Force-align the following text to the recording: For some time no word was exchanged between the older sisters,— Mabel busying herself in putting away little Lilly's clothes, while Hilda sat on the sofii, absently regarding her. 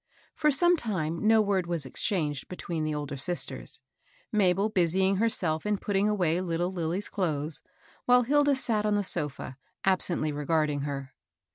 For 0.33 0.49
some 0.49 0.75
time 0.77 1.27
no 1.27 1.41
word 1.43 1.67
was 1.67 1.85
exchanged 1.85 2.47
between 2.47 2.83
the 2.85 2.95
older 2.95 3.17
sisters,— 3.17 3.81
Mabel 4.31 4.67
busying 4.67 5.17
herself 5.17 5.63
in 5.63 5.77
putting 5.77 6.09
away 6.09 6.41
little 6.41 6.71
Lilly's 6.73 7.07
clothes, 7.07 7.61
while 8.05 8.23
Hilda 8.23 8.55
sat 8.55 8.83
on 8.83 8.95
the 8.95 9.03
sofii, 9.03 9.57
absently 9.85 10.31
regarding 10.31 10.81
her. 10.81 11.13